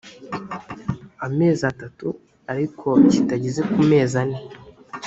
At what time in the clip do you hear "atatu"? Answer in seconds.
1.71-2.07